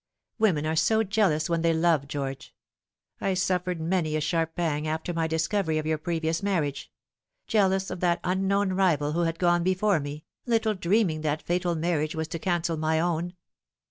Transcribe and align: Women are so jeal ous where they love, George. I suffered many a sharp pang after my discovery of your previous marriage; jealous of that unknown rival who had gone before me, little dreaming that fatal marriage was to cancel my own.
Women 0.39 0.65
are 0.65 0.75
so 0.75 1.03
jeal 1.03 1.27
ous 1.31 1.47
where 1.47 1.59
they 1.59 1.75
love, 1.75 2.07
George. 2.07 2.55
I 3.19 3.35
suffered 3.35 3.79
many 3.79 4.15
a 4.15 4.19
sharp 4.19 4.55
pang 4.55 4.87
after 4.87 5.13
my 5.13 5.27
discovery 5.27 5.77
of 5.77 5.85
your 5.85 5.99
previous 5.99 6.41
marriage; 6.41 6.91
jealous 7.45 7.91
of 7.91 7.99
that 7.99 8.19
unknown 8.23 8.73
rival 8.73 9.11
who 9.11 9.21
had 9.25 9.37
gone 9.37 9.61
before 9.61 9.99
me, 9.99 10.25
little 10.47 10.73
dreaming 10.73 11.21
that 11.21 11.43
fatal 11.43 11.75
marriage 11.75 12.15
was 12.15 12.29
to 12.29 12.39
cancel 12.39 12.77
my 12.77 12.99
own. 12.99 13.35